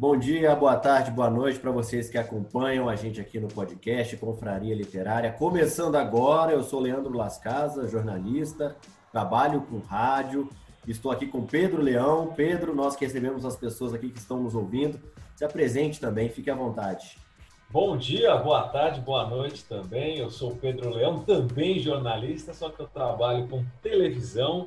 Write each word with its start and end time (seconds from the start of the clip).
Bom 0.00 0.16
dia, 0.16 0.56
boa 0.56 0.76
tarde, 0.76 1.10
boa 1.10 1.28
noite 1.28 1.58
para 1.58 1.70
vocês 1.70 2.08
que 2.08 2.16
acompanham 2.16 2.88
a 2.88 2.96
gente 2.96 3.20
aqui 3.20 3.38
no 3.38 3.48
podcast 3.48 4.16
Confraria 4.16 4.74
Literária. 4.74 5.30
Começando 5.30 5.96
agora, 5.96 6.52
eu 6.52 6.62
sou 6.62 6.80
Leandro 6.80 7.14
Las 7.14 7.36
Casas, 7.36 7.90
jornalista, 7.90 8.74
trabalho 9.12 9.60
com 9.60 9.78
rádio. 9.78 10.48
Estou 10.88 11.12
aqui 11.12 11.26
com 11.26 11.44
Pedro 11.44 11.82
Leão. 11.82 12.32
Pedro, 12.34 12.74
nós 12.74 12.96
que 12.96 13.04
recebemos 13.04 13.44
as 13.44 13.56
pessoas 13.56 13.92
aqui 13.92 14.08
que 14.08 14.18
estão 14.18 14.42
nos 14.42 14.54
ouvindo. 14.54 14.98
Se 15.36 15.44
apresente 15.44 16.00
também, 16.00 16.30
fique 16.30 16.48
à 16.48 16.54
vontade. 16.54 17.18
Bom 17.68 17.94
dia, 17.94 18.34
boa 18.36 18.68
tarde, 18.68 19.02
boa 19.02 19.26
noite 19.26 19.66
também. 19.66 20.16
Eu 20.16 20.30
sou 20.30 20.56
Pedro 20.56 20.88
Leão, 20.88 21.18
também 21.18 21.78
jornalista, 21.78 22.54
só 22.54 22.70
que 22.70 22.80
eu 22.80 22.88
trabalho 22.88 23.46
com 23.48 23.62
televisão 23.82 24.66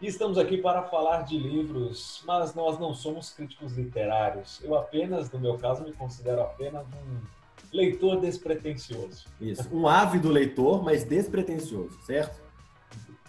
e 0.00 0.06
estamos 0.06 0.36
aqui 0.36 0.58
para 0.58 0.82
falar 0.82 1.22
de 1.22 1.38
livros, 1.38 2.22
mas 2.26 2.54
nós 2.54 2.78
não 2.78 2.94
somos 2.94 3.30
críticos 3.30 3.72
literários. 3.76 4.60
Eu 4.62 4.74
apenas, 4.76 5.30
no 5.30 5.38
meu 5.38 5.56
caso, 5.56 5.82
me 5.82 5.92
considero 5.92 6.42
apenas 6.42 6.86
um 6.86 7.20
leitor 7.72 8.20
despretensioso. 8.20 9.26
Isso, 9.40 9.68
um 9.72 9.88
ávido 9.88 10.28
leitor, 10.28 10.82
mas 10.82 11.04
despretensioso, 11.04 11.98
certo? 12.02 12.44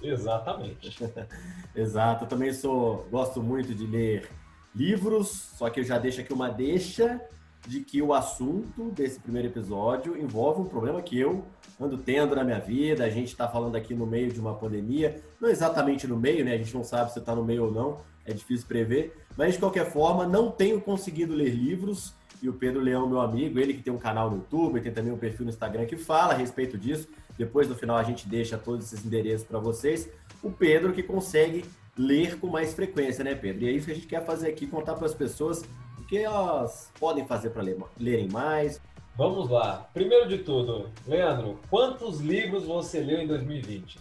Exatamente. 0.02 0.98
Exato, 1.76 2.26
eu 2.26 2.27
também 2.27 2.54
sou, 2.54 3.08
gosto 3.10 3.41
muito 3.41 3.74
de 3.74 3.86
ler 3.88 4.30
livros, 4.76 5.30
só 5.58 5.70
que 5.70 5.80
eu 5.80 5.84
já 5.84 5.98
deixo 5.98 6.22
aqui 6.22 6.34
uma 6.34 6.49
deixa 6.49 7.22
de 7.67 7.81
que 7.81 8.02
o 8.02 8.13
assunto 8.13 8.89
desse 8.91 9.20
primeiro 9.20 9.49
episódio 9.49 10.17
envolve 10.17 10.62
um 10.62 10.66
problema 10.66 11.02
que 11.02 11.20
eu 11.20 11.44
ando 11.80 11.98
tendo 11.98 12.34
na 12.34 12.43
minha 12.43 12.59
vida. 12.59 13.03
A 13.03 13.09
gente 13.09 13.27
está 13.27 13.48
falando 13.48 13.76
aqui 13.76 13.93
no 13.93 14.05
meio 14.05 14.31
de 14.31 14.40
uma 14.40 14.55
pandemia, 14.55 15.21
não 15.40 15.49
exatamente 15.49 16.07
no 16.07 16.16
meio, 16.16 16.45
né? 16.45 16.53
A 16.53 16.57
gente 16.57 16.73
não 16.73 16.84
sabe 16.84 17.12
se 17.12 17.20
está 17.20 17.35
no 17.35 17.43
meio 17.43 17.66
ou 17.66 17.71
não, 17.71 17.99
é 18.26 18.34
difícil 18.34 18.66
prever. 18.67 19.13
Mas 19.35 19.53
de 19.53 19.59
qualquer 19.59 19.91
forma, 19.91 20.26
não 20.26 20.49
tenho 20.49 20.80
conseguido 20.80 21.34
ler 21.34 21.49
livros. 21.49 22.16
E 22.41 22.48
o 22.48 22.53
Pedro 22.53 22.80
Leão, 22.80 23.09
meu 23.09 23.20
amigo, 23.20 23.59
ele 23.59 23.73
que 23.73 23.81
tem 23.81 23.91
um 23.91 23.98
canal 23.98 24.29
no 24.29 24.38
YouTube, 24.38 24.79
tem 24.79 24.91
também 24.91 25.12
um 25.12 25.18
perfil 25.18 25.46
no 25.46 25.49
Instagram 25.49 25.85
que 25.85 25.98
fala 25.98 26.34
a 26.34 26.37
respeito 26.37 26.77
disso. 26.77 27.07
Depois, 27.37 27.68
no 27.68 27.76
final, 27.76 27.98
a 27.98 28.04
gente 28.04 28.27
deixa 28.27 28.57
todos 28.57 28.85
esses 28.85 29.05
endereços 29.05 29.46
para 29.46 29.59
vocês. 29.59 30.09
O 30.41 30.52
Pedro 30.52 30.93
que 30.93 31.04
consegue 31.04 31.65
ler 31.98 32.40
com 32.40 32.48
mais 32.48 32.74
frequência, 32.74 33.24
né, 33.24 33.34
Pedro? 33.35 33.65
E 33.65 33.70
é 33.70 33.71
isso 33.71 33.87
que 33.87 33.91
a 33.91 33.96
gente 33.96 34.07
quer 34.07 34.24
fazer 34.24 34.48
aqui, 34.49 34.68
contar 34.68 34.93
para 34.93 35.07
as 35.07 35.15
pessoas 35.15 35.63
que 36.08 36.18
elas 36.18 36.91
podem 37.00 37.26
fazer 37.26 37.50
para 37.50 37.62
ler, 37.62 37.77
lerem 38.00 38.30
mais, 38.30 38.82
Vamos 39.18 39.50
lá. 39.50 39.90
Primeiro 39.96 40.30
de 40.30 40.38
tudo, 40.38 40.91
Leandro, 41.08 41.60
quantos 41.72 42.20
livros 42.20 42.66
você 42.66 42.99
leu 42.99 43.20
em 43.20 43.26
2020? 43.26 43.98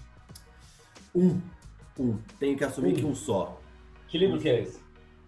Um. 1.14 1.40
Um. 1.98 2.18
Tenho 2.38 2.54
que 2.54 2.62
assumir 2.62 2.92
um. 2.92 2.96
que 2.96 3.04
um 3.06 3.14
só. 3.14 3.58
Que 4.08 4.18
livro 4.18 4.36
um. 4.36 4.38
que 4.38 4.46
é 4.50 4.60
esse? 4.60 4.78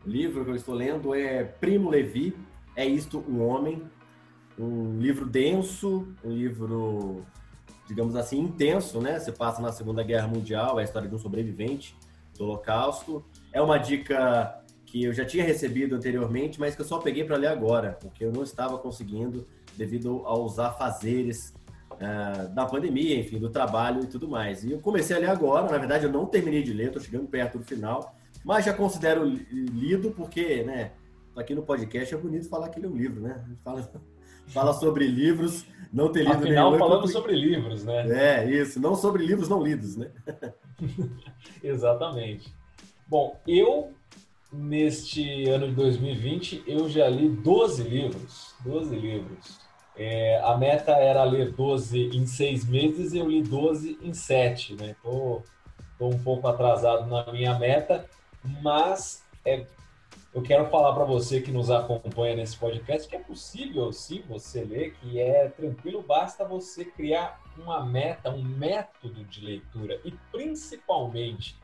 O 0.07 0.11
livro 0.11 0.45
que 0.45 0.51
eu 0.51 0.57
estou 0.57 0.75
lendo 0.75 1.15
é 1.15 1.43
Primo 1.43 1.89
Levi, 1.89 2.37
É 2.77 2.85
Isto 2.85 3.25
um 3.27 3.43
Homem. 3.43 3.83
Um 4.59 4.99
livro 4.99 5.25
denso, 5.25 6.07
um 6.23 6.33
livro, 6.33 7.25
digamos 7.87 8.15
assim, 8.15 8.41
intenso, 8.41 9.01
né? 9.01 9.19
Você 9.19 9.33
passa 9.33 9.63
na 9.63 9.73
Segunda 9.73 10.03
Guerra 10.03 10.29
Mundial, 10.29 10.79
é 10.79 10.83
a 10.83 10.85
história 10.85 11.09
de 11.09 11.15
um 11.15 11.19
sobrevivente 11.19 11.97
do 12.37 12.45
Holocausto. 12.45 13.25
É 13.55 13.63
uma 13.63 13.79
dica 13.79 14.63
que 14.91 15.05
eu 15.05 15.13
já 15.13 15.25
tinha 15.25 15.45
recebido 15.45 15.95
anteriormente, 15.95 16.59
mas 16.59 16.75
que 16.75 16.81
eu 16.81 16.87
só 16.87 16.99
peguei 16.99 17.23
para 17.23 17.37
ler 17.37 17.49
agora, 17.49 17.99
porque 18.01 18.25
eu 18.25 18.33
não 18.33 18.43
estava 18.43 18.79
conseguindo 18.79 19.47
devido 19.77 20.23
aos 20.25 20.59
afazeres 20.59 21.55
uh, 21.93 22.49
da 22.55 22.65
pandemia, 22.65 23.21
enfim, 23.21 23.39
do 23.39 23.51
trabalho 23.51 24.03
e 24.03 24.07
tudo 24.07 24.27
mais. 24.27 24.65
E 24.65 24.73
eu 24.73 24.81
comecei 24.81 25.15
a 25.15 25.19
ler 25.19 25.29
agora, 25.29 25.71
na 25.71 25.77
verdade 25.77 26.07
eu 26.07 26.13
não 26.13 26.25
terminei 26.25 26.63
de 26.63 26.73
ler, 26.73 26.87
estou 26.87 27.03
chegando 27.03 27.27
perto 27.27 27.59
do 27.59 27.65
final, 27.65 28.17
mas 28.43 28.65
já 28.65 28.73
considero 28.73 29.25
lido 29.27 30.11
porque, 30.13 30.63
né, 30.65 30.93
aqui 31.37 31.55
no 31.55 31.63
podcast 31.63 32.15
é 32.15 32.19
bonito 32.19 32.49
falar 32.49 32.71
que 32.71 32.79
ele 32.79 32.87
é 32.87 32.91
um 32.91 32.97
livro, 32.97 33.21
né? 33.21 33.45
Fala, 33.63 33.91
fala 34.49 34.73
sobre 34.73 35.07
livros, 35.07 35.67
não 35.93 36.11
ter 36.11 36.21
lido 36.21 36.33
Afinal, 36.33 36.71
nenhum. 36.71 36.79
falando 36.79 37.07
sobre 37.07 37.35
livros, 37.37 37.85
né? 37.85 38.41
É, 38.41 38.51
isso, 38.51 38.81
não 38.81 38.95
sobre 38.95 39.23
livros 39.23 39.51
não 39.51 39.63
lidos, 39.63 39.97
né? 39.97 40.11
Exatamente. 41.63 42.51
Bom, 43.07 43.39
eu 43.47 43.93
neste 44.53 45.49
ano 45.49 45.69
de 45.69 45.75
2020 45.75 46.65
eu 46.67 46.89
já 46.89 47.09
li 47.09 47.29
12 47.29 47.83
livros, 47.83 48.55
12 48.65 48.97
livros. 48.97 49.61
É, 49.97 50.41
a 50.45 50.57
meta 50.57 50.93
era 50.93 51.25
ler 51.25 51.53
12 51.53 52.17
em 52.17 52.25
seis 52.25 52.65
meses 52.65 53.15
eu 53.15 53.29
li 53.29 53.43
12 53.43 53.99
em 54.01 54.15
sete, 54.15 54.75
né? 54.75 54.95
Um 55.05 56.19
pouco 56.23 56.47
atrasado 56.47 57.07
na 57.09 57.31
minha 57.33 57.59
meta, 57.59 58.09
mas 58.63 59.25
é, 59.45 59.67
eu 60.33 60.43
quero 60.43 60.67
falar 60.67 60.95
para 60.95 61.05
você 61.05 61.41
que 61.41 61.51
nos 61.51 61.69
acompanha 61.69 62.37
nesse 62.37 62.57
podcast 62.57 63.09
que 63.09 63.17
é 63.17 63.19
possível 63.19 63.93
sim 63.93 64.23
você 64.29 64.63
ler, 64.63 64.95
que 64.95 65.19
é 65.19 65.49
tranquilo, 65.49 66.01
basta 66.01 66.45
você 66.45 66.85
criar 66.85 67.41
uma 67.57 67.85
meta, 67.85 68.31
um 68.31 68.43
método 68.43 69.25
de 69.25 69.45
leitura 69.45 70.01
e 70.05 70.13
principalmente 70.31 71.59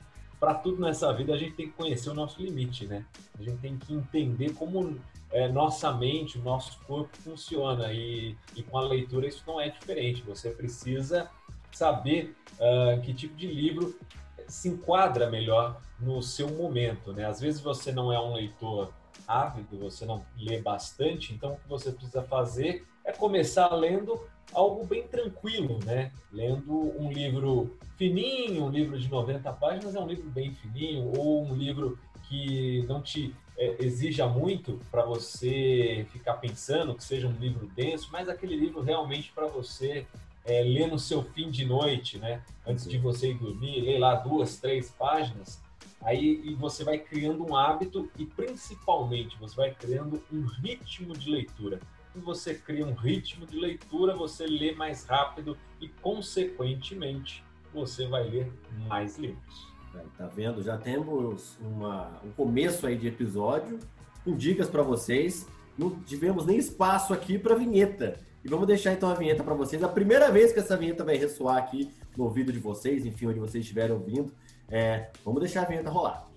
para 0.45 0.53
tudo 0.53 0.83
nessa 0.83 1.11
vida 1.11 1.33
a 1.33 1.39
gente 1.39 1.55
tem 1.55 1.69
que 1.69 1.73
conhecer 1.73 2.11
o 2.11 2.15
nosso 2.15 2.41
limite, 2.43 2.87
né? 2.87 3.07
A 3.39 3.43
gente 3.43 3.57
tem 3.61 3.79
que 3.79 3.95
entender 3.95 4.53
como 4.53 5.01
é, 5.33 5.49
nossa 5.49 5.91
mente, 5.91 6.39
o 6.39 6.43
nosso 6.43 6.79
corpo 6.81 7.17
funciona 7.17 7.91
e, 7.95 8.37
e, 8.55 8.63
com 8.63 8.77
a 8.77 8.83
leitura 8.83 9.27
isso 9.27 9.43
não 9.47 9.59
é 9.59 9.71
diferente. 9.71 10.23
Você 10.23 10.51
precisa 10.51 11.31
saber 11.73 12.37
uh, 12.57 13.01
que 13.01 13.15
tipo 13.15 13.35
de 13.35 13.47
livro 13.47 13.99
se 14.47 14.69
enquadra 14.69 15.31
melhor 15.31 15.81
no 15.99 16.23
seu 16.23 16.51
momento, 16.51 17.15
né? 17.15 17.25
Às 17.25 17.41
vezes 17.41 17.63
você 17.63 17.91
não 17.91 18.13
é 18.13 18.21
um 18.21 18.35
leitor 18.35 18.93
ávido, 19.27 19.79
você 19.79 20.05
não 20.05 20.27
lê 20.37 20.61
bastante, 20.61 21.33
então 21.33 21.55
o 21.55 21.57
que 21.57 21.67
você 21.67 21.91
precisa 21.91 22.23
fazer 22.23 22.87
é 23.03 23.13
começar 23.13 23.69
lendo 23.75 24.21
algo 24.53 24.85
bem 24.85 25.07
tranquilo, 25.07 25.79
né? 25.85 26.13
Lendo 26.33 26.73
um 27.01 27.11
livro 27.11 27.77
fininho, 27.97 28.65
um 28.65 28.71
livro 28.71 28.99
de 28.99 29.09
90 29.09 29.53
páginas 29.53 29.95
é 29.95 30.01
um 30.01 30.07
livro 30.07 30.29
bem 30.31 30.53
fininho, 30.55 31.13
ou 31.17 31.45
um 31.45 31.55
livro 31.55 31.99
que 32.29 32.85
não 32.89 33.01
te 33.01 33.35
é, 33.57 33.77
exija 33.85 34.27
muito 34.27 34.81
para 34.91 35.05
você 35.05 36.07
ficar 36.13 36.35
pensando, 36.35 36.95
que 36.95 37.05
seja 37.05 37.29
um 37.29 37.33
livro 37.33 37.67
denso, 37.75 38.09
mas 38.11 38.29
aquele 38.29 38.57
livro 38.57 38.81
realmente 38.81 39.31
para 39.33 39.47
você 39.47 40.07
é, 40.45 40.63
ler 40.63 40.89
no 40.89 40.99
seu 40.99 41.23
fim 41.23 41.51
de 41.51 41.65
noite, 41.65 42.19
né? 42.19 42.43
Antes 42.67 42.89
de 42.89 42.99
você 42.99 43.31
ir 43.31 43.39
dormir, 43.39 43.81
ler 43.81 43.99
lá 43.99 44.15
duas, 44.15 44.59
três 44.59 44.91
páginas, 44.91 45.61
aí 46.03 46.43
e 46.45 46.55
você 46.55 46.85
vai 46.85 46.99
criando 46.99 47.49
um 47.49 47.57
hábito 47.57 48.11
e 48.19 48.27
principalmente 48.27 49.39
você 49.39 49.57
vai 49.57 49.71
criando 49.73 50.23
um 50.33 50.45
ritmo 50.45 51.17
de 51.17 51.31
leitura 51.31 51.81
você 52.21 52.55
cria 52.55 52.87
um 52.87 52.95
ritmo 52.95 53.47
de 53.47 53.59
leitura, 53.59 54.15
você 54.15 54.47
lê 54.47 54.73
mais 54.73 55.05
rápido 55.05 55.57
e, 55.81 55.89
consequentemente, 55.89 57.45
você 57.73 58.07
vai 58.07 58.25
ler 58.29 58.53
mais 58.89 59.19
livros. 59.19 59.75
É, 59.95 60.05
tá 60.19 60.27
vendo? 60.27 60.63
Já 60.63 60.77
temos 60.77 61.57
uma, 61.61 62.21
um 62.25 62.31
começo 62.31 62.87
aí 62.87 62.97
de 62.97 63.09
episódio 63.09 63.79
com 64.25 64.35
dicas 64.37 64.69
para 64.69 64.83
vocês. 64.83 65.47
Não 65.77 65.91
tivemos 65.91 66.47
nem 66.47 66.57
espaço 66.57 67.13
aqui 67.13 67.39
para 67.39 67.55
vinheta. 67.55 68.21
E 68.45 68.49
vamos 68.49 68.67
deixar 68.67 68.93
então 68.93 69.09
a 69.09 69.15
vinheta 69.15 69.43
para 69.43 69.55
vocês. 69.55 69.83
A 69.83 69.89
primeira 69.89 70.31
vez 70.31 70.53
que 70.53 70.59
essa 70.59 70.77
vinheta 70.77 71.05
vai 71.05 71.17
ressoar 71.17 71.57
aqui 71.57 71.91
no 72.17 72.25
ouvido 72.25 72.53
de 72.53 72.59
vocês, 72.59 73.07
enfim, 73.07 73.27
onde 73.27 73.41
vocês 73.41 73.65
estiverem 73.65 73.95
ouvindo, 73.95 74.33
é, 74.69 75.11
vamos 75.25 75.41
deixar 75.41 75.63
a 75.63 75.65
vinheta 75.65 75.91
rolar. 75.91 76.29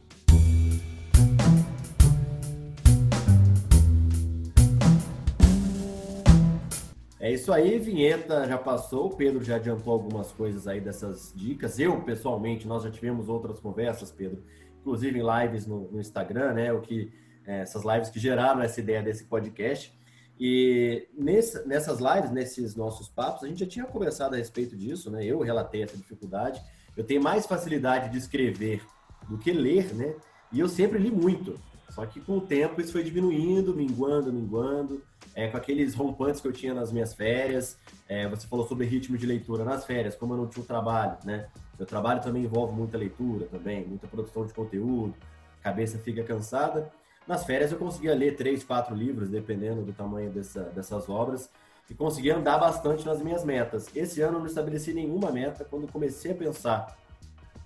É 7.28 7.34
isso 7.34 7.52
aí, 7.52 7.78
vinheta 7.78 8.48
já 8.48 8.58
passou, 8.58 9.08
o 9.08 9.10
Pedro 9.18 9.44
já 9.44 9.58
adiantou 9.58 9.92
algumas 9.92 10.32
coisas 10.32 10.66
aí 10.66 10.80
dessas 10.80 11.34
dicas. 11.36 11.78
Eu, 11.78 12.02
pessoalmente, 12.02 12.66
nós 12.66 12.84
já 12.84 12.90
tivemos 12.90 13.28
outras 13.28 13.60
conversas, 13.60 14.10
Pedro, 14.10 14.42
inclusive 14.80 15.20
em 15.20 15.42
lives 15.42 15.68
no, 15.68 15.92
no 15.92 16.00
Instagram, 16.00 16.54
né? 16.54 16.72
O 16.72 16.80
que, 16.80 17.12
é, 17.46 17.60
essas 17.60 17.84
lives 17.84 18.10
que 18.10 18.18
geraram 18.18 18.62
essa 18.62 18.80
ideia 18.80 19.04
desse 19.04 19.26
podcast. 19.26 19.94
E 20.40 21.10
nesse, 21.14 21.68
nessas 21.68 22.00
lives, 22.00 22.32
nesses 22.32 22.78
nossos 22.78 23.10
papos, 23.10 23.44
a 23.44 23.48
gente 23.50 23.60
já 23.60 23.68
tinha 23.68 23.86
conversado 23.86 24.34
a 24.34 24.38
respeito 24.38 24.78
disso, 24.78 25.12
né? 25.12 25.26
Eu 25.26 25.42
relatei 25.42 25.84
essa 25.84 25.98
dificuldade. 25.98 26.64
Eu 26.96 27.04
tenho 27.04 27.22
mais 27.22 27.46
facilidade 27.46 28.10
de 28.10 28.18
escrever 28.18 28.82
do 29.28 29.38
que 29.38 29.52
ler, 29.52 29.94
né? 29.94 30.16
E 30.50 30.62
eu 30.62 30.70
sempre 30.70 30.98
li 30.98 31.12
muito. 31.12 31.60
Só 31.90 32.06
que 32.06 32.22
com 32.22 32.38
o 32.38 32.42
tempo 32.42 32.80
isso 32.80 32.94
foi 32.94 33.04
diminuindo, 33.04 33.76
minguando, 33.76 34.32
minguando 34.32 35.04
é, 35.38 35.48
com 35.48 35.56
aqueles 35.56 35.94
rompantes 35.94 36.42
que 36.42 36.48
eu 36.48 36.52
tinha 36.52 36.74
nas 36.74 36.92
minhas 36.92 37.14
férias. 37.14 37.78
É, 38.10 38.28
você 38.28 38.48
falou 38.48 38.68
sobre 38.68 38.88
ritmo 38.88 39.16
de 39.16 39.28
leitura 39.28 39.64
nas 39.64 39.86
férias, 39.86 40.16
como 40.16 40.34
eu 40.34 40.38
não 40.38 40.48
tinha 40.48 40.64
o 40.64 40.66
trabalho, 40.66 41.16
né? 41.24 41.48
Meu 41.78 41.86
trabalho 41.86 42.20
também 42.24 42.44
envolve 42.44 42.74
muita 42.74 42.98
leitura 42.98 43.46
também, 43.46 43.86
muita 43.86 44.08
produção 44.08 44.48
de 44.48 44.54
conteúdo, 44.54 45.14
cabeça 45.62 46.00
fica 46.00 46.24
cansada. 46.24 46.92
Nas 47.28 47.46
férias 47.46 47.72
eu 47.72 47.78
conseguia 47.78 48.16
ler 48.16 48.36
três, 48.36 48.64
quatro 48.64 48.96
livros, 48.96 49.30
dependendo 49.30 49.84
do 49.84 49.94
tamanho 49.94 50.32
dessa, 50.32 50.64
dessas 50.64 51.08
obras, 51.08 51.52
e 51.88 51.94
conseguia 51.94 52.36
andar 52.36 52.58
bastante 52.58 53.06
nas 53.06 53.22
minhas 53.22 53.46
metas. 53.46 53.96
Esse 53.96 54.20
ano 54.22 54.38
eu 54.38 54.40
não 54.40 54.48
estabeleci 54.48 54.92
nenhuma 54.92 55.32
meta. 55.32 55.64
Quando 55.64 55.88
comecei 55.92 56.32
a 56.32 56.36
pensar 56.36 56.98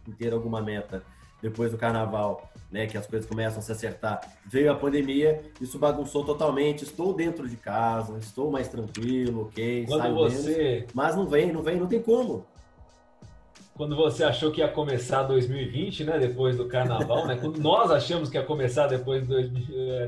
em 0.05 0.11
ter 0.11 0.33
alguma 0.33 0.61
meta 0.61 1.01
depois 1.41 1.71
do 1.71 1.77
carnaval, 1.77 2.49
né, 2.71 2.87
que 2.87 2.97
as 2.97 3.05
coisas 3.07 3.27
começam 3.27 3.59
a 3.59 3.61
se 3.61 3.71
acertar, 3.71 4.21
veio 4.45 4.71
a 4.71 4.75
pandemia, 4.75 5.41
isso 5.59 5.77
bagunçou 5.77 6.23
totalmente. 6.23 6.83
Estou 6.83 7.13
dentro 7.13 7.49
de 7.49 7.57
casa, 7.57 8.17
estou 8.19 8.51
mais 8.51 8.67
tranquilo, 8.67 9.43
ok. 9.43 9.85
Quando 9.87 10.13
você. 10.15 10.61
Menos, 10.61 10.93
mas 10.93 11.15
não 11.15 11.27
vem, 11.27 11.51
não 11.51 11.61
vem, 11.61 11.77
não 11.77 11.87
tem 11.87 12.01
como 12.01 12.45
quando 13.81 13.95
você 13.95 14.23
achou 14.23 14.51
que 14.51 14.61
ia 14.61 14.67
começar 14.67 15.23
2020, 15.23 16.03
né, 16.03 16.19
depois 16.19 16.55
do 16.55 16.67
carnaval, 16.67 17.25
né? 17.25 17.35
Quando 17.35 17.59
nós 17.59 17.89
achamos 17.89 18.29
que 18.29 18.37
ia 18.37 18.43
começar 18.43 18.85
depois 18.85 19.23
de 19.23 19.29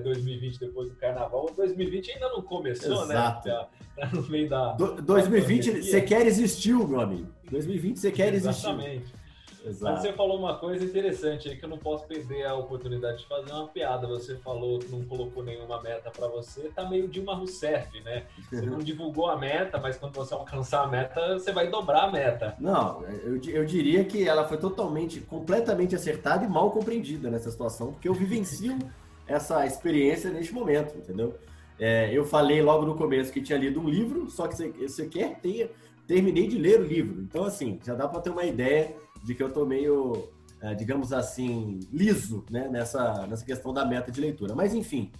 2020, 0.04 0.56
é, 0.56 0.60
depois 0.60 0.90
do 0.90 0.96
carnaval, 0.96 1.50
2020 1.56 2.12
ainda 2.12 2.30
não 2.30 2.44
começou, 2.44 3.08
né? 3.08 3.16
Exato. 3.16 3.48
né? 3.48 3.66
Tá 3.96 4.10
no 4.14 4.22
meio 4.30 4.48
da. 4.48 4.74
Do, 4.74 5.02
2020 5.02 5.82
você 5.82 6.02
quer 6.02 6.26
existiu, 6.28 6.88
meu 6.88 7.00
amigo. 7.00 7.28
2020 7.50 7.98
você 7.98 8.12
quer 8.12 8.34
existir. 8.34 8.70
Exatamente. 8.70 9.23
Exato. 9.66 10.02
Você 10.02 10.12
falou 10.14 10.38
uma 10.38 10.58
coisa 10.58 10.84
interessante 10.84 11.48
aí 11.48 11.56
que 11.56 11.64
eu 11.64 11.70
não 11.70 11.78
posso 11.78 12.06
perder 12.06 12.46
a 12.46 12.56
oportunidade 12.56 13.20
de 13.20 13.28
fazer 13.28 13.52
uma 13.52 13.68
piada. 13.68 14.06
Você 14.08 14.36
falou 14.38 14.80
que 14.80 14.90
não 14.90 15.04
colocou 15.06 15.44
nenhuma 15.44 15.82
meta 15.82 16.12
para 16.12 16.28
você, 16.28 16.70
tá 16.76 16.88
meio 16.90 17.08
Dilma 17.08 17.34
Rousseff, 17.34 18.00
né? 18.02 18.26
Você 18.52 18.66
não 18.66 18.80
divulgou 18.84 19.28
a 19.28 19.38
meta, 19.38 19.80
mas 19.80 19.98
quando 19.98 20.16
você 20.16 20.34
alcançar 20.34 20.84
a 20.84 20.88
meta, 20.88 21.40
você 21.40 21.52
vai 21.52 21.70
dobrar 21.70 22.04
a 22.04 22.12
meta. 22.12 22.56
Não, 22.60 23.04
eu, 23.04 23.40
eu 23.48 23.66
diria 23.66 24.04
que 24.04 24.28
ela 24.28 24.46
foi 24.48 24.58
totalmente, 24.58 25.22
completamente 25.22 25.96
acertada 25.96 26.44
e 26.44 26.50
mal 26.50 26.70
compreendida 26.72 27.30
nessa 27.30 27.50
situação, 27.50 27.94
porque 27.94 28.10
eu 28.10 28.14
vivencio 28.14 28.78
essa 29.26 29.66
experiência 29.66 30.30
neste 30.30 30.54
momento, 30.54 30.98
entendeu? 30.98 31.36
É, 31.80 32.12
eu 32.14 32.26
falei 32.26 32.62
logo 32.62 32.86
no 32.86 32.96
começo 32.96 33.32
que 33.32 33.42
tinha 33.42 33.58
lido 33.58 33.80
um 33.80 33.90
livro, 33.90 34.30
só 34.30 34.48
que 34.48 34.56
você, 34.56 34.70
você 34.70 35.08
quer 35.08 35.40
ter, 35.40 35.74
terminei 36.06 36.48
de 36.48 36.58
ler 36.58 36.82
o 36.82 36.84
livro. 36.84 37.22
Então, 37.22 37.46
assim, 37.46 37.80
já 37.84 37.96
dá 37.96 38.08
para 38.08 38.22
ter 38.22 38.30
uma 38.30 38.44
ideia 38.44 38.96
de 39.24 39.34
que 39.34 39.42
eu 39.42 39.52
tô 39.52 39.66
meio, 39.66 40.30
é, 40.62 40.76
digamos 40.76 41.14
assim, 41.14 41.80
liso 41.92 42.44
né, 42.50 42.68
nessa, 42.68 43.26
nessa 43.26 43.46
questão 43.46 43.74
da 43.74 43.86
meta 43.86 44.12
de 44.12 44.20
leitura. 44.20 44.54
Mas, 44.54 44.74
enfim, 44.74 45.12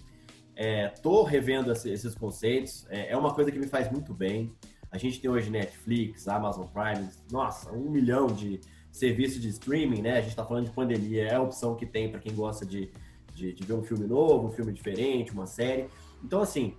é, 0.56 0.92
revendo 1.26 1.72
esses 1.72 2.14
conceitos, 2.14 2.86
é, 2.90 3.12
é, 3.12 3.16
uma 3.16 3.34
coisa 3.34 3.50
que 3.50 3.58
me 3.58 3.66
faz 3.66 3.90
muito 3.90 4.12
bem. 4.12 4.52
A 4.90 4.98
gente 4.98 5.20
tem 5.20 5.28
hoje 5.28 5.50
Netflix, 5.50 6.28
Amazon 6.28 6.66
Prime, 6.66 7.08
nossa, 7.30 7.72
um 7.72 7.90
milhão 7.90 8.26
de 8.26 8.60
serviços 8.92 9.40
de 9.40 9.48
streaming, 9.48 10.02
né? 10.02 10.12
A 10.12 10.20
gente 10.20 10.30
está 10.30 10.44
falando 10.44 10.66
de 10.66 10.70
pandemia, 10.70 11.24
é 11.24 11.34
a 11.34 11.42
opção 11.42 11.74
que 11.74 11.84
tem 11.84 12.08
para 12.08 12.20
quem 12.20 12.32
gosta 12.32 12.64
de, 12.64 12.92
de, 13.34 13.52
de, 13.52 13.64
ver 13.64 13.72
um 13.72 13.82
filme 13.82 14.06
novo, 14.06 14.46
um 14.46 14.52
filme 14.52 14.72
diferente, 14.72 15.32
uma 15.32 15.46
série. 15.46 15.88
Então, 16.22 16.40
assim, 16.40 16.74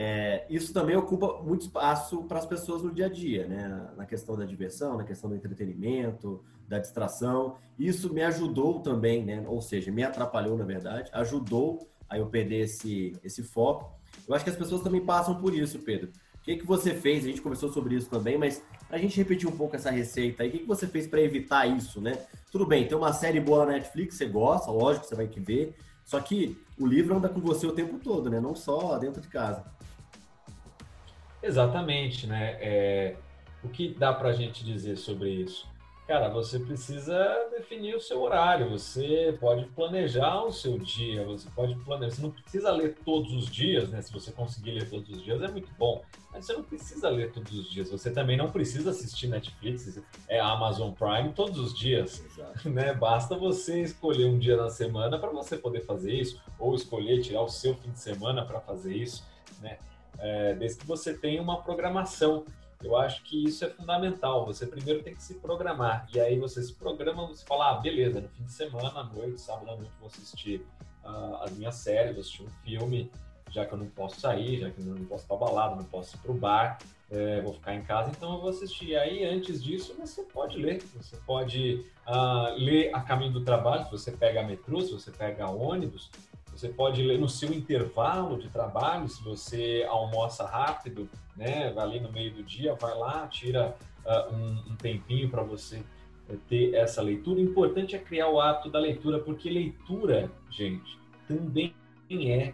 é, 0.00 0.46
isso 0.48 0.72
também 0.72 0.94
ocupa 0.94 1.42
muito 1.42 1.62
espaço 1.62 2.22
para 2.22 2.38
as 2.38 2.46
pessoas 2.46 2.84
no 2.84 2.94
dia 2.94 3.06
a 3.06 3.08
dia, 3.08 3.48
né? 3.48 3.90
Na 3.96 4.06
questão 4.06 4.36
da 4.36 4.44
diversão, 4.44 4.96
na 4.96 5.02
questão 5.02 5.28
do 5.28 5.34
entretenimento, 5.34 6.40
da 6.68 6.78
distração. 6.78 7.56
Isso 7.76 8.14
me 8.14 8.22
ajudou 8.22 8.78
também, 8.78 9.24
né? 9.24 9.44
Ou 9.48 9.60
seja, 9.60 9.90
me 9.90 10.04
atrapalhou, 10.04 10.56
na 10.56 10.64
verdade, 10.64 11.10
ajudou 11.12 11.90
a 12.08 12.16
eu 12.16 12.26
perder 12.26 12.60
esse, 12.60 13.18
esse 13.24 13.42
foco. 13.42 13.92
Eu 14.28 14.36
acho 14.36 14.44
que 14.44 14.50
as 14.50 14.56
pessoas 14.56 14.82
também 14.82 15.04
passam 15.04 15.34
por 15.34 15.52
isso, 15.52 15.80
Pedro. 15.80 16.12
O 16.36 16.42
que, 16.44 16.58
que 16.58 16.64
você 16.64 16.94
fez? 16.94 17.24
A 17.24 17.26
gente 17.26 17.42
conversou 17.42 17.72
sobre 17.72 17.96
isso 17.96 18.08
também, 18.08 18.38
mas 18.38 18.62
a 18.88 18.98
gente 18.98 19.16
repetir 19.16 19.48
um 19.48 19.56
pouco 19.56 19.74
essa 19.74 19.90
receita 19.90 20.44
aí, 20.44 20.48
o 20.48 20.52
que, 20.52 20.58
que 20.60 20.68
você 20.68 20.86
fez 20.86 21.08
para 21.08 21.20
evitar 21.20 21.66
isso, 21.66 22.00
né? 22.00 22.24
Tudo 22.52 22.64
bem, 22.64 22.86
tem 22.86 22.96
uma 22.96 23.12
série 23.12 23.40
boa 23.40 23.66
na 23.66 23.72
Netflix, 23.72 24.14
você 24.14 24.26
gosta, 24.26 24.70
lógico, 24.70 25.06
você 25.06 25.16
vai 25.16 25.26
que 25.26 25.40
ver. 25.40 25.74
Só 26.04 26.20
que 26.20 26.56
o 26.78 26.86
livro 26.86 27.16
anda 27.16 27.28
com 27.28 27.40
você 27.40 27.66
o 27.66 27.72
tempo 27.72 27.98
todo, 27.98 28.30
né? 28.30 28.38
Não 28.38 28.54
só 28.54 28.96
dentro 28.96 29.20
de 29.20 29.26
casa. 29.26 29.76
Exatamente, 31.42 32.26
né? 32.26 32.56
É, 32.60 33.16
o 33.62 33.68
que 33.68 33.94
dá 33.94 34.12
para 34.12 34.30
a 34.30 34.32
gente 34.32 34.64
dizer 34.64 34.96
sobre 34.96 35.30
isso? 35.30 35.66
Cara, 36.08 36.30
você 36.30 36.58
precisa 36.58 37.50
definir 37.50 37.94
o 37.94 38.00
seu 38.00 38.22
horário, 38.22 38.70
você 38.70 39.36
pode 39.38 39.66
planejar 39.66 40.42
o 40.42 40.50
seu 40.50 40.78
dia, 40.78 41.22
você 41.22 41.50
pode 41.50 41.74
planejar, 41.84 42.16
você 42.16 42.22
não 42.22 42.30
precisa 42.30 42.70
ler 42.70 42.96
todos 43.04 43.30
os 43.34 43.46
dias, 43.46 43.90
né? 43.90 44.00
Se 44.00 44.10
você 44.10 44.32
conseguir 44.32 44.70
ler 44.70 44.88
todos 44.88 45.10
os 45.10 45.22
dias 45.22 45.42
é 45.42 45.48
muito 45.48 45.68
bom, 45.78 46.02
mas 46.32 46.46
você 46.46 46.54
não 46.54 46.62
precisa 46.62 47.10
ler 47.10 47.30
todos 47.30 47.52
os 47.52 47.70
dias, 47.70 47.90
você 47.90 48.10
também 48.10 48.38
não 48.38 48.50
precisa 48.50 48.88
assistir 48.88 49.26
Netflix, 49.26 50.00
é 50.28 50.40
Amazon 50.40 50.92
Prime 50.92 51.34
todos 51.34 51.58
os 51.58 51.78
dias, 51.78 52.24
Exato. 52.24 52.70
né? 52.70 52.94
Basta 52.94 53.36
você 53.36 53.82
escolher 53.82 54.24
um 54.24 54.38
dia 54.38 54.56
na 54.56 54.70
semana 54.70 55.18
para 55.18 55.28
você 55.28 55.58
poder 55.58 55.82
fazer 55.82 56.14
isso, 56.14 56.40
ou 56.58 56.74
escolher 56.74 57.20
tirar 57.20 57.42
o 57.42 57.50
seu 57.50 57.74
fim 57.74 57.90
de 57.90 58.00
semana 58.00 58.46
para 58.46 58.60
fazer 58.60 58.96
isso, 58.96 59.26
né? 59.60 59.76
É, 60.18 60.54
desde 60.54 60.80
que 60.80 60.86
você 60.86 61.14
tenha 61.14 61.40
uma 61.40 61.62
programação 61.62 62.44
eu 62.82 62.96
acho 62.96 63.22
que 63.24 63.44
isso 63.44 63.64
é 63.64 63.70
fundamental. 63.70 64.46
Você 64.46 64.66
primeiro 64.66 65.02
tem 65.02 65.14
que 65.14 65.22
se 65.22 65.34
programar. 65.34 66.06
E 66.14 66.20
aí 66.20 66.38
você 66.38 66.62
se 66.62 66.72
programa, 66.72 67.26
você 67.26 67.44
fala, 67.44 67.72
ah, 67.72 67.74
beleza, 67.74 68.20
no 68.20 68.28
fim 68.28 68.44
de 68.44 68.52
semana, 68.52 69.00
à 69.00 69.04
noite, 69.04 69.40
sábado 69.40 69.70
à 69.70 69.76
noite, 69.76 69.90
vou 69.98 70.06
assistir 70.06 70.64
uh, 71.04 71.42
as 71.42 71.50
minhas 71.52 71.74
séries, 71.74 72.12
vou 72.12 72.20
assistir 72.20 72.44
um 72.44 72.50
filme, 72.62 73.10
já 73.50 73.66
que 73.66 73.72
eu 73.72 73.78
não 73.78 73.88
posso 73.88 74.20
sair, 74.20 74.60
já 74.60 74.70
que 74.70 74.80
eu 74.80 74.86
não 74.86 75.04
posso 75.06 75.26
para 75.26 75.36
balada, 75.36 75.74
não 75.74 75.84
posso 75.84 76.14
ir 76.14 76.18
para 76.20 76.30
o 76.30 76.34
bar, 76.34 76.78
é, 77.10 77.40
vou 77.40 77.54
ficar 77.54 77.74
em 77.74 77.82
casa, 77.82 78.10
então 78.10 78.34
eu 78.34 78.40
vou 78.40 78.50
assistir. 78.50 78.94
Aí, 78.96 79.24
antes 79.24 79.64
disso, 79.64 79.96
você 79.98 80.22
pode 80.22 80.58
ler. 80.58 80.82
Você 80.96 81.16
pode 81.26 81.84
uh, 82.06 82.54
ler 82.56 82.94
a 82.94 83.00
caminho 83.00 83.32
do 83.32 83.42
trabalho, 83.42 83.84
se 83.86 83.90
você 83.90 84.12
pega 84.12 84.42
metrô, 84.42 84.80
se 84.82 84.92
você 84.92 85.10
pega 85.10 85.50
ônibus, 85.50 86.10
você 86.58 86.68
pode 86.68 87.00
ler 87.02 87.20
no 87.20 87.28
seu 87.28 87.54
intervalo 87.54 88.36
de 88.36 88.48
trabalho, 88.48 89.08
se 89.08 89.22
você 89.22 89.86
almoça 89.88 90.44
rápido, 90.44 91.08
né, 91.36 91.72
ali 91.78 92.00
no 92.00 92.10
meio 92.10 92.34
do 92.34 92.42
dia, 92.42 92.74
vai 92.74 92.98
lá, 92.98 93.28
tira 93.28 93.76
uh, 94.04 94.34
um, 94.34 94.72
um, 94.72 94.76
tempinho 94.76 95.30
para 95.30 95.40
você 95.40 95.84
eh, 96.28 96.34
ter 96.48 96.74
essa 96.74 97.00
leitura. 97.00 97.38
O 97.38 97.44
importante 97.44 97.94
é 97.94 97.98
criar 98.00 98.28
o 98.28 98.40
hábito 98.40 98.70
da 98.70 98.80
leitura, 98.80 99.20
porque 99.20 99.48
leitura, 99.48 100.32
gente, 100.50 100.98
também 101.28 101.72
é 102.10 102.52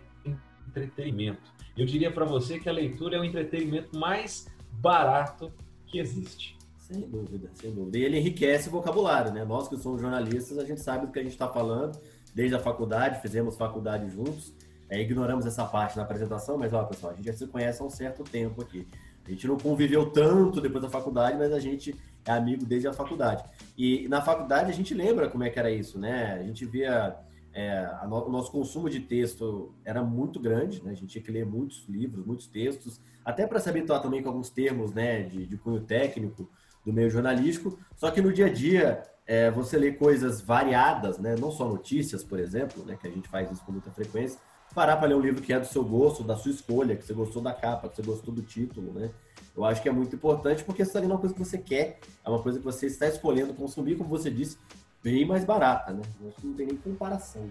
entretenimento. 0.69 1.51
Eu 1.75 1.87
diria 1.87 2.13
para 2.13 2.27
você 2.27 2.61
que 2.61 2.69
a 2.69 2.73
leitura 2.73 3.17
é 3.17 3.21
o 3.21 3.25
entretenimento 3.25 3.99
mais 3.99 4.47
barato 4.71 5.51
que 5.87 5.99
existe. 5.99 6.59
Sem 6.77 7.01
dúvida, 7.01 7.49
sem 7.55 7.75
dúvida. 7.75 7.97
E 7.97 8.05
ele 8.05 8.19
enriquece 8.19 8.69
o 8.69 8.73
vocabulário, 8.73 9.33
né? 9.33 9.47
Nós 9.47 9.67
que 9.67 9.79
somos 9.79 10.03
jornalistas, 10.03 10.59
a 10.59 10.65
gente 10.67 10.83
sabe 10.83 11.07
do 11.07 11.13
que 11.13 11.19
a 11.19 11.23
gente 11.23 11.33
está 11.33 11.49
falando 11.49 11.99
desde 12.35 12.57
a 12.57 12.59
faculdade, 12.59 13.21
fizemos 13.21 13.57
faculdade 13.57 14.11
juntos. 14.11 14.53
É, 14.89 15.01
ignoramos 15.01 15.47
essa 15.47 15.65
parte 15.65 15.97
na 15.97 16.03
apresentação, 16.03 16.59
mas 16.59 16.73
olha, 16.73 16.87
pessoal, 16.87 17.13
a 17.13 17.17
gente 17.17 17.27
já 17.27 17.33
se 17.33 17.47
conhece 17.47 17.81
há 17.81 17.85
um 17.85 17.91
certo 17.91 18.23
tempo 18.25 18.61
aqui. 18.61 18.87
A 19.27 19.31
gente 19.31 19.47
não 19.47 19.57
conviveu 19.57 20.11
tanto 20.11 20.61
depois 20.61 20.83
da 20.83 20.91
faculdade, 20.91 21.39
mas 21.39 21.53
a 21.53 21.59
gente 21.59 21.97
é 22.27 22.33
amigo 22.33 22.65
desde 22.65 22.89
a 22.89 22.93
faculdade. 22.93 23.43
E 23.77 24.07
na 24.09 24.21
faculdade 24.21 24.71
a 24.71 24.75
gente 24.75 24.93
lembra 24.93 25.31
como 25.31 25.45
é 25.45 25.51
que 25.51 25.59
era 25.59 25.71
isso, 25.71 25.99
né? 25.99 26.35
A 26.35 26.43
gente 26.43 26.67
via 26.67 27.17
é, 27.55 27.89
no, 28.07 28.27
o 28.27 28.31
nosso 28.31 28.51
consumo 28.51 28.91
de 28.91 29.01
texto 29.01 29.73
era 29.85 30.03
muito 30.03 30.39
grande, 30.39 30.83
né? 30.83 30.91
A 30.91 30.95
gente 30.95 31.07
tinha 31.07 31.25
que 31.25 31.31
ler 31.31 31.47
muitos 31.47 31.87
livros, 31.89 32.27
muitos 32.27 32.47
textos, 32.47 33.01
até 33.25 33.47
para 33.47 33.61
se 33.61 33.69
habituar 33.69 34.03
também 34.03 34.23
com 34.23 34.29
alguns 34.29 34.51
termos, 34.51 34.93
né, 34.93 35.23
de, 35.23 35.47
de 35.47 35.57
cunho 35.57 35.81
técnico 35.81 36.51
do 36.85 36.93
meio 36.93 37.09
jornalístico. 37.09 37.79
Só 37.97 38.11
que 38.11 38.21
no 38.21 38.33
dia 38.33 38.47
a 38.47 38.53
dia 38.53 39.03
é, 39.27 39.51
você 39.51 39.79
lê 39.79 39.93
coisas 39.93 40.41
variadas, 40.41 41.19
né? 41.19 41.35
não 41.39 41.51
só 41.51 41.67
notícias, 41.67 42.23
por 42.23 42.39
exemplo, 42.39 42.85
né? 42.85 42.97
que 43.01 43.07
a 43.07 43.11
gente 43.11 43.29
faz 43.29 43.51
isso 43.51 43.65
com 43.65 43.73
muita 43.73 43.91
frequência, 43.91 44.39
parar 44.75 44.97
para 44.97 45.09
ler 45.09 45.15
um 45.15 45.21
livro 45.21 45.41
que 45.41 45.53
é 45.53 45.59
do 45.59 45.67
seu 45.67 45.85
gosto, 45.85 46.23
da 46.23 46.37
sua 46.37 46.51
escolha, 46.51 46.97
que 46.97 47.05
você 47.05 47.15
gostou 47.15 47.41
da 47.41 47.53
capa, 47.53 47.89
que 47.89 47.97
você 47.97 48.03
gostou 48.03 48.35
do 48.35 48.43
título, 48.43 48.93
né? 48.93 49.11
Eu 49.57 49.65
acho 49.65 49.81
que 49.81 49.89
é 49.89 49.93
muito 49.93 50.17
importante 50.17 50.65
porque 50.65 50.83
isso 50.83 50.99
é 50.99 51.01
uma 51.01 51.19
coisa 51.19 51.35
que 51.35 51.45
você 51.45 51.59
quer, 51.59 52.01
é 52.25 52.29
uma 52.29 52.43
coisa 52.43 52.59
que 52.59 52.65
você 52.65 52.87
está 52.87 53.07
escolhendo 53.07 53.55
consumir, 53.55 53.97
como 53.97 54.11
você 54.11 54.31
disse, 54.31 54.59
bem 55.03 55.25
mais 55.25 55.45
barata, 55.45 55.93
né? 55.93 56.03
Não 56.43 56.55
tem 56.55 56.67
nem 56.67 56.77
comparação. 56.77 57.51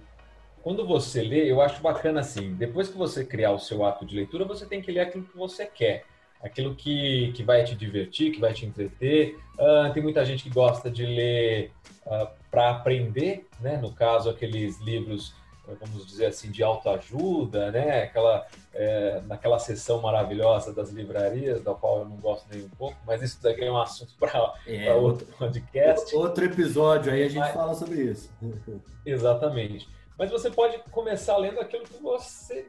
Quando 0.62 0.86
você 0.86 1.22
lê, 1.22 1.50
eu 1.50 1.62
acho 1.62 1.82
bacana 1.82 2.20
assim, 2.20 2.54
depois 2.56 2.90
que 2.90 2.98
você 2.98 3.24
criar 3.24 3.52
o 3.52 3.60
seu 3.60 3.86
ato 3.86 4.06
de 4.06 4.16
leitura, 4.16 4.46
você 4.46 4.66
tem 4.66 4.82
que 4.82 4.92
ler 4.92 5.02
aquilo 5.02 5.24
que 5.24 5.38
você 5.38 5.66
quer 5.66 6.06
aquilo 6.44 6.76
que, 6.76 7.32
que 7.34 7.42
vai 7.42 7.64
te 7.64 7.74
divertir, 7.74 8.32
que 8.32 8.40
vai 8.40 8.54
te 8.54 8.66
entreter. 8.66 9.40
Uh, 9.54 9.94
tem 9.94 10.04
muita 10.04 10.26
gente 10.26 10.44
que 10.44 10.50
gosta 10.50 10.92
de 10.92 11.06
ler 11.06 11.72
uh, 12.06 12.14
ah, 12.14 12.32
para 12.52 12.70
aprender, 12.72 13.48
né? 13.62 13.78
No 13.78 13.94
caso, 13.94 14.30
aqueles 14.30 14.80
livros, 14.82 15.34
vamos 15.80 16.06
dizer 16.06 16.26
assim, 16.26 16.52
de 16.52 16.62
autoajuda, 16.62 17.72
né? 17.72 18.04
Aquela, 18.04 18.46
é, 18.74 19.22
naquela 19.26 19.58
sessão 19.58 20.02
maravilhosa 20.02 20.74
das 20.74 20.90
livrarias, 20.90 21.64
da 21.64 21.74
qual 21.74 22.00
eu 22.00 22.06
não 22.06 22.18
gosto 22.18 22.46
nem 22.52 22.66
um 22.66 22.70
pouco, 22.70 22.98
mas 23.08 23.22
isso 23.22 23.42
daqui 23.42 23.64
é 23.64 23.72
um 23.72 23.78
assunto 23.78 24.14
para 24.20 24.54
é, 24.68 24.94
outro 24.94 25.26
podcast. 25.38 26.14
Outro 26.14 26.44
episódio 26.44 27.12
aí 27.12 27.24
a 27.24 27.30
gente 27.30 27.40
mas, 27.40 27.54
fala 27.54 27.74
sobre 27.74 28.02
isso. 28.02 28.30
Exatamente. 29.06 29.88
Mas 30.18 30.30
você 30.30 30.52
pode 30.52 30.78
começar 30.92 31.38
lendo 31.38 31.60
aquilo 31.60 31.86
que 31.86 32.04
você 32.04 32.68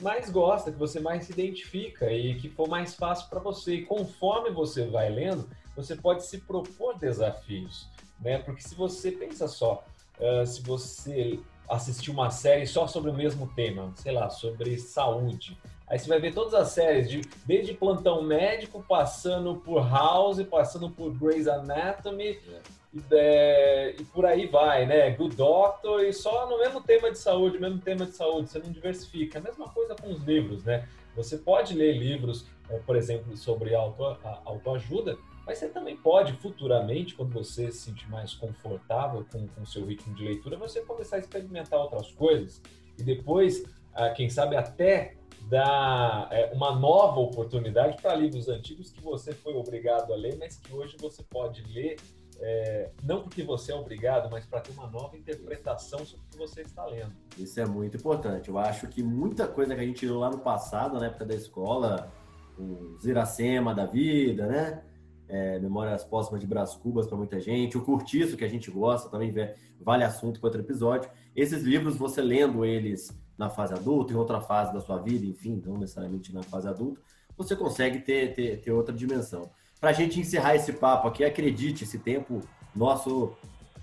mais 0.00 0.30
gosta, 0.30 0.72
que 0.72 0.78
você 0.78 1.00
mais 1.00 1.24
se 1.24 1.32
identifica 1.32 2.10
e 2.12 2.34
que 2.36 2.48
for 2.48 2.68
mais 2.68 2.94
fácil 2.94 3.28
para 3.28 3.40
você. 3.40 3.74
E 3.74 3.84
conforme 3.84 4.50
você 4.50 4.86
vai 4.86 5.10
lendo, 5.10 5.48
você 5.76 5.96
pode 5.96 6.24
se 6.24 6.38
propor 6.38 6.98
desafios, 6.98 7.88
né? 8.20 8.38
Porque 8.38 8.62
se 8.62 8.74
você 8.74 9.10
pensa 9.10 9.48
só, 9.48 9.84
uh, 10.18 10.46
se 10.46 10.62
você 10.62 11.38
assistir 11.68 12.10
uma 12.10 12.30
série 12.30 12.66
só 12.66 12.86
sobre 12.86 13.10
o 13.10 13.14
mesmo 13.14 13.46
tema, 13.54 13.92
sei 13.96 14.12
lá, 14.12 14.28
sobre 14.30 14.78
saúde, 14.78 15.56
Aí 15.92 15.98
você 15.98 16.08
vai 16.08 16.18
ver 16.18 16.32
todas 16.32 16.54
as 16.54 16.68
séries, 16.68 17.06
de, 17.06 17.20
desde 17.44 17.74
Plantão 17.74 18.22
Médico, 18.22 18.82
passando 18.88 19.56
por 19.56 19.86
House, 19.86 20.42
passando 20.44 20.88
por 20.88 21.12
Grey's 21.12 21.46
Anatomy, 21.46 22.28
é. 22.48 22.60
E, 22.94 23.02
é, 23.12 23.94
e, 23.98 24.04
por 24.04 24.26
aí 24.26 24.46
vai, 24.46 24.86
né? 24.86 25.10
Good 25.10 25.36
Doctor, 25.36 26.04
e 26.04 26.12
só 26.12 26.48
no 26.48 26.58
mesmo 26.58 26.82
tema 26.82 27.10
de 27.10 27.18
saúde, 27.18 27.58
mesmo 27.58 27.80
tema 27.80 28.04
de 28.04 28.12
saúde, 28.12 28.50
você 28.50 28.58
não 28.58 28.70
diversifica. 28.70 29.38
A 29.38 29.42
mesma 29.42 29.68
coisa 29.68 29.94
com 29.94 30.10
os 30.10 30.22
livros, 30.22 30.62
né? 30.64 30.86
Você 31.16 31.38
pode 31.38 31.74
ler 31.74 31.96
livros, 31.96 32.46
é, 32.68 32.78
por 32.78 32.96
exemplo, 32.96 33.36
sobre 33.36 33.74
auto, 33.74 34.04
autoajuda, 34.44 35.16
mas 35.46 35.58
você 35.58 35.68
também 35.68 35.96
pode, 35.96 36.34
futuramente, 36.34 37.14
quando 37.14 37.32
você 37.32 37.70
se 37.70 37.78
sentir 37.78 38.08
mais 38.08 38.34
confortável 38.34 39.26
com 39.32 39.62
o 39.62 39.66
seu 39.66 39.84
ritmo 39.84 40.14
de 40.14 40.24
leitura, 40.24 40.56
você 40.56 40.82
começar 40.82 41.16
a 41.16 41.18
experimentar 41.18 41.80
outras 41.80 42.10
coisas. 42.12 42.60
E 42.98 43.02
depois, 43.02 43.64
ah, 43.94 44.10
quem 44.10 44.28
sabe, 44.28 44.54
até 44.54 45.16
dar 45.48 46.28
é, 46.30 46.52
uma 46.52 46.74
nova 46.74 47.18
oportunidade 47.20 48.00
para 48.00 48.14
livros 48.14 48.48
antigos 48.48 48.92
que 48.92 49.02
você 49.02 49.32
foi 49.32 49.54
obrigado 49.54 50.12
a 50.12 50.16
ler, 50.16 50.36
mas 50.38 50.56
que 50.56 50.72
hoje 50.72 50.96
você 50.98 51.22
pode 51.24 51.62
ler, 51.72 51.96
é, 52.44 52.90
não 53.04 53.22
porque 53.22 53.44
você 53.44 53.70
é 53.70 53.74
obrigado, 53.74 54.28
mas 54.28 54.44
para 54.44 54.60
ter 54.60 54.72
uma 54.72 54.88
nova 54.88 55.16
interpretação 55.16 56.04
sobre 56.04 56.26
o 56.26 56.30
que 56.30 56.36
você 56.36 56.62
está 56.62 56.84
lendo. 56.84 57.12
Isso 57.38 57.60
é 57.60 57.64
muito 57.64 57.96
importante. 57.96 58.48
Eu 58.48 58.58
acho 58.58 58.88
que 58.88 59.00
muita 59.00 59.46
coisa 59.46 59.74
que 59.76 59.80
a 59.80 59.84
gente 59.84 60.04
leu 60.04 60.18
lá 60.18 60.28
no 60.28 60.38
passado, 60.38 60.98
na 60.98 61.06
época 61.06 61.24
da 61.24 61.34
escola, 61.34 62.12
o 62.58 62.98
Ziracema 63.00 63.72
da 63.72 63.86
vida, 63.86 64.46
né? 64.46 64.82
É, 65.28 65.58
Memórias 65.60 66.04
Póstumas 66.04 66.40
de 66.40 66.46
Brás 66.46 66.74
Cubas 66.74 67.06
para 67.06 67.16
muita 67.16 67.40
gente, 67.40 67.78
o 67.78 67.82
Curtiço, 67.82 68.36
que 68.36 68.44
a 68.44 68.48
gente 68.48 68.70
gosta, 68.70 69.08
também 69.08 69.32
vale 69.80 70.02
assunto 70.02 70.40
para 70.40 70.48
outro 70.48 70.60
episódio. 70.60 71.08
Esses 71.34 71.62
livros, 71.62 71.96
você 71.96 72.20
lendo 72.20 72.64
eles 72.64 73.16
na 73.38 73.48
fase 73.48 73.72
adulta, 73.72 74.12
em 74.12 74.16
outra 74.16 74.40
fase 74.40 74.74
da 74.74 74.80
sua 74.80 74.98
vida, 74.98 75.24
enfim, 75.24 75.62
não 75.64 75.78
necessariamente 75.78 76.34
na 76.34 76.42
fase 76.42 76.68
adulta, 76.68 77.00
você 77.36 77.56
consegue 77.56 78.00
ter, 78.00 78.34
ter, 78.34 78.60
ter 78.60 78.72
outra 78.72 78.94
dimensão. 78.94 79.48
Para 79.82 79.90
a 79.90 79.92
gente 79.92 80.20
encerrar 80.20 80.54
esse 80.54 80.72
papo 80.72 81.08
aqui, 81.08 81.24
acredite, 81.24 81.82
esse 81.82 81.98
tempo 81.98 82.40
nosso 82.72 83.32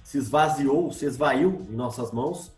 se 0.01 0.17
esvaziou, 0.17 0.93
se 0.93 1.03
esvaiu 1.05 1.67
em 1.69 1.75
nossas 1.75 2.13
mãos. 2.13 2.53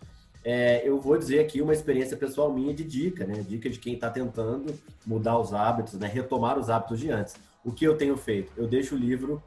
É, 0.46 0.88
eu 0.88 1.02
vou 1.02 1.18
dizer 1.18 1.40
aqui 1.40 1.60
uma 1.60 1.74
experiência 1.74 2.16
pessoal 2.16 2.54
minha 2.54 2.72
de 2.72 2.84
dica, 2.84 3.26
né? 3.26 3.42
Dica 3.42 3.68
de 3.68 3.80
quem 3.80 3.96
está 3.96 4.12
tentando 4.12 4.80
mudar 5.08 5.40
os 5.40 5.56
hábitos, 5.56 5.96
né? 5.96 6.06
Retomar 6.06 6.60
os 6.60 6.70
hábitos 6.70 7.00
de 7.00 7.10
antes. 7.10 7.36
O 7.66 7.72
que 7.72 7.84
eu 7.84 7.98
tenho 7.98 8.16
feito? 8.16 8.54
Eu 8.56 8.68
deixo 8.68 8.94
o 8.94 8.98
livro 8.98 9.42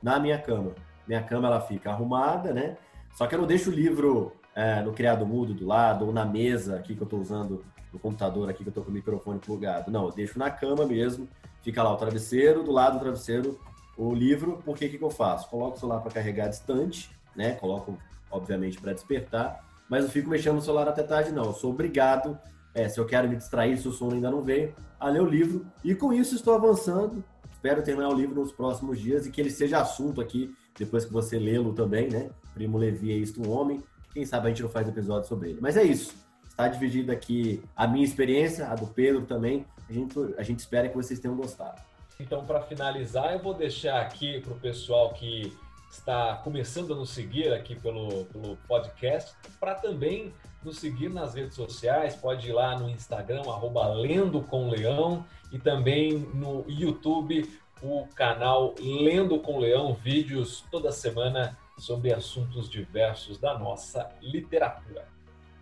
na 0.00 0.20
minha 0.20 0.38
cama. 0.38 0.70
Minha 1.04 1.20
cama 1.20 1.48
ela 1.48 1.60
fica 1.60 1.90
arrumada, 1.90 2.52
né? 2.52 2.76
Só 3.16 3.26
que 3.26 3.34
eu 3.34 3.40
não 3.40 3.48
deixo 3.48 3.70
o 3.70 3.74
livro 3.74 4.32
é, 4.54 4.82
no 4.82 4.92
criado 4.92 5.26
mudo 5.26 5.54
do 5.54 5.66
lado, 5.66 6.06
ou 6.06 6.12
na 6.12 6.24
mesa 6.24 6.76
aqui 6.76 6.94
que 6.94 7.00
eu 7.00 7.04
estou 7.04 7.20
usando 7.20 7.64
no 7.92 7.98
computador 7.98 8.48
aqui 8.48 8.62
que 8.62 8.68
eu 8.68 8.70
estou 8.70 8.84
com 8.84 8.90
o 8.90 8.94
microfone 8.94 9.38
plugado. 9.38 9.90
Não, 9.90 10.06
eu 10.06 10.12
deixo 10.12 10.38
na 10.38 10.50
cama 10.50 10.86
mesmo, 10.86 11.28
fica 11.62 11.82
lá 11.82 11.92
o 11.92 11.96
travesseiro, 11.96 12.62
do 12.62 12.70
lado 12.70 12.98
do 12.98 13.00
travesseiro 13.00 13.58
o 13.96 14.14
livro, 14.14 14.62
porque 14.64 14.86
o 14.86 14.90
que, 14.90 14.98
que 14.98 15.04
eu 15.04 15.10
faço? 15.10 15.48
Coloco 15.50 15.76
o 15.76 15.80
celular 15.80 16.00
para 16.00 16.12
carregar 16.12 16.48
distante, 16.48 17.10
né? 17.36 17.52
Coloco, 17.52 17.98
obviamente, 18.30 18.80
para 18.80 18.92
despertar, 18.92 19.64
mas 19.88 20.04
eu 20.04 20.10
fico 20.10 20.30
mexendo 20.30 20.54
no 20.54 20.62
celular 20.62 20.88
até 20.88 21.02
tarde, 21.02 21.32
não. 21.32 21.44
Eu 21.44 21.52
sou 21.52 21.70
obrigado, 21.72 22.38
é, 22.74 22.88
se 22.88 22.98
eu 22.98 23.04
quero 23.04 23.28
me 23.28 23.36
distrair, 23.36 23.76
se 23.76 23.86
o 23.88 23.92
sono 23.92 24.14
ainda 24.14 24.30
não 24.30 24.40
veio, 24.40 24.74
a 24.98 25.08
ler 25.08 25.20
o 25.20 25.26
livro. 25.26 25.66
E 25.84 25.94
com 25.94 26.12
isso 26.12 26.34
estou 26.34 26.54
avançando. 26.54 27.22
Espero 27.52 27.82
terminar 27.82 28.08
o 28.08 28.14
livro 28.14 28.40
nos 28.40 28.52
próximos 28.52 28.98
dias 28.98 29.26
e 29.26 29.30
que 29.30 29.40
ele 29.40 29.50
seja 29.50 29.80
assunto 29.80 30.20
aqui, 30.20 30.54
depois 30.78 31.04
que 31.04 31.12
você 31.12 31.38
lê-lo 31.38 31.74
também, 31.74 32.08
né? 32.08 32.30
Primo 32.54 32.78
Levi 32.78 33.12
é 33.12 33.16
isto 33.16 33.46
um 33.46 33.50
homem. 33.50 33.82
Quem 34.12 34.26
sabe 34.26 34.46
a 34.46 34.50
gente 34.50 34.62
não 34.62 34.68
faz 34.68 34.88
episódio 34.88 35.28
sobre 35.28 35.50
ele. 35.50 35.58
Mas 35.60 35.76
é 35.76 35.82
isso. 35.82 36.14
Está 36.48 36.68
dividida 36.68 37.12
aqui 37.12 37.62
a 37.74 37.86
minha 37.86 38.04
experiência, 38.04 38.68
a 38.68 38.74
do 38.74 38.86
Pedro 38.86 39.24
também. 39.24 39.64
A 39.88 39.92
gente, 39.92 40.18
a 40.36 40.42
gente 40.42 40.58
espera 40.58 40.88
que 40.88 40.96
vocês 40.96 41.18
tenham 41.18 41.36
gostado. 41.36 41.80
Então, 42.18 42.44
para 42.44 42.60
finalizar, 42.60 43.32
eu 43.32 43.38
vou 43.38 43.54
deixar 43.54 44.00
aqui 44.00 44.40
para 44.40 44.52
o 44.52 44.60
pessoal 44.60 45.14
que 45.14 45.56
está 45.90 46.36
começando 46.44 46.92
a 46.92 46.96
nos 46.96 47.10
seguir 47.10 47.52
aqui 47.52 47.74
pelo, 47.74 48.26
pelo 48.26 48.56
podcast, 48.68 49.34
para 49.58 49.74
também 49.74 50.32
nos 50.62 50.78
seguir 50.78 51.08
nas 51.08 51.34
redes 51.34 51.54
sociais. 51.54 52.14
Pode 52.14 52.48
ir 52.48 52.52
lá 52.52 52.78
no 52.78 52.88
Instagram, 52.90 53.40
arroba 53.40 53.88
Lendo 53.88 54.42
com 54.42 54.68
Leão, 54.68 55.24
e 55.50 55.58
também 55.58 56.18
no 56.34 56.64
YouTube, 56.68 57.48
o 57.82 58.06
canal 58.14 58.74
Lendo 58.78 59.40
com 59.40 59.58
Leão, 59.58 59.94
vídeos 59.94 60.64
toda 60.70 60.92
semana 60.92 61.56
sobre 61.80 62.12
assuntos 62.12 62.68
diversos 62.68 63.38
da 63.38 63.58
nossa 63.58 64.10
literatura. 64.22 65.08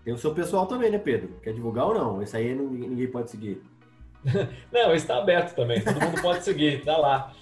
Tem 0.04 0.12
o 0.12 0.18
seu 0.18 0.34
pessoal 0.34 0.66
também, 0.66 0.90
né, 0.90 0.98
Pedro? 0.98 1.38
Quer 1.42 1.52
divulgar 1.52 1.86
ou 1.86 1.94
não? 1.94 2.22
Esse 2.22 2.36
aí 2.36 2.54
ninguém 2.54 3.08
pode 3.08 3.30
seguir. 3.30 3.62
não, 4.72 4.94
está 4.94 5.18
aberto 5.18 5.54
também. 5.54 5.82
Todo 5.82 6.00
mundo 6.00 6.20
pode 6.20 6.44
seguir, 6.44 6.84
tá 6.84 6.96
lá. 6.96 7.32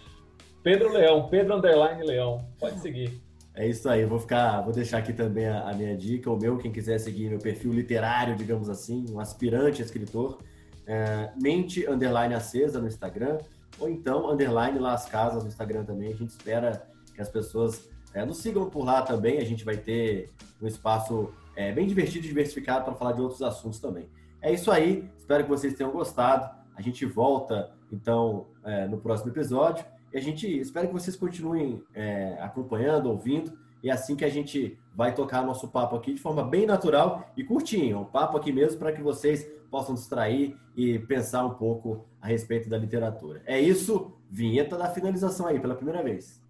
Pedro 0.63 0.93
Leão, 0.93 1.29
Pedro 1.29 1.57
Underline 1.57 2.03
Leão. 2.03 2.45
Pode 2.59 2.81
seguir. 2.81 3.23
É 3.55 3.67
isso 3.67 3.89
aí, 3.89 4.05
vou 4.05 4.19
ficar, 4.19 4.61
vou 4.61 4.73
deixar 4.73 4.99
aqui 4.99 5.15
também 5.15 5.47
a, 5.47 5.71
a, 5.71 5.73
minha 5.73 5.97
dica, 5.97 6.31
o 6.31 6.37
meu, 6.37 6.59
quem 6.59 6.71
quiser 6.71 6.99
seguir 6.99 7.31
meu 7.31 7.39
perfil 7.39 7.73
literário, 7.73 8.37
digamos 8.37 8.69
assim, 8.69 9.07
um 9.11 9.19
aspirante 9.19 9.81
escritor, 9.81 10.39
é, 10.87 11.31
mente 11.41 11.89
underline 11.89 12.35
acesa 12.35 12.79
no 12.81 12.87
Instagram, 12.87 13.39
ou 13.79 13.89
então 13.89 14.31
underline 14.31 14.79
Las 14.79 15.07
Casas 15.07 15.43
no 15.43 15.49
Instagram 15.49 15.85
também. 15.85 16.13
A 16.13 16.17
gente 16.17 16.31
espera 16.31 16.87
que 17.15 17.21
as 17.23 17.31
pessoas 17.31 17.89
é, 18.17 18.25
nos 18.25 18.39
sigam 18.39 18.71
por 18.71 18.83
lá 18.83 19.03
também, 19.03 19.37
a 19.39 19.45
gente 19.45 19.63
vai 19.63 19.77
ter 19.77 20.31
um 20.61 20.67
espaço 20.67 21.35
é, 21.55 21.71
bem 21.71 21.87
divertido 21.87 22.25
e 22.25 22.29
diversificado 22.29 22.87
para 22.87 22.95
falar 22.95 23.13
de 23.13 23.21
outros 23.21 23.43
assuntos 23.43 23.79
também. 23.79 24.09
É 24.41 24.51
isso 24.51 24.71
aí, 24.71 25.07
espero 25.19 25.45
que 25.45 25.51
vocês 25.51 25.75
tenham 25.75 25.93
gostado. 25.93 26.49
A 26.75 26.81
gente 26.81 27.05
volta, 27.05 27.71
então, 27.93 28.47
é, 28.65 28.89
no 28.89 28.97
próximo 28.97 29.31
episódio. 29.31 29.85
E 30.15 30.17
a 30.17 30.21
gente 30.21 30.47
espera 30.47 30.87
que 30.87 30.95
vocês 30.95 31.15
continuem 31.15 31.83
é, 31.95 32.39
acompanhando, 32.41 33.11
ouvindo. 33.11 33.53
E 33.83 33.91
assim 33.91 34.17
que 34.17 34.25
a 34.25 34.31
gente 34.31 34.79
vai 34.95 35.15
tocar 35.15 35.45
nosso 35.45 35.69
papo 35.69 35.95
aqui 35.95 36.15
de 36.15 36.21
forma 36.21 36.43
bem 36.43 36.65
natural 36.65 37.31
e 37.37 37.45
curtinho. 37.45 38.01
Um 38.01 38.05
papo 38.07 38.39
aqui 38.39 38.51
mesmo 38.51 38.79
para 38.79 38.93
que 38.93 39.03
vocês 39.03 39.47
possam 39.71 39.95
distrair 39.95 40.57
e 40.75 40.99
pensar 41.01 41.45
um 41.45 41.55
pouco 41.55 42.07
a 42.21 42.27
respeito 42.27 42.67
da 42.67 42.79
literatura. 42.79 43.43
É 43.45 43.61
isso, 43.61 44.13
vinheta 44.31 44.77
da 44.79 44.89
finalização 44.89 45.47
aí, 45.47 45.61
pela 45.61 45.75
primeira 45.75 46.03
vez. 46.03 46.46